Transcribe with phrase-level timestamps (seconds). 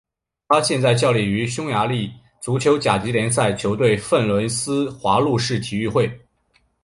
[0.49, 2.11] 他现在效力于匈牙利
[2.41, 6.19] 足球甲级联赛球队费伦斯华路士体育会。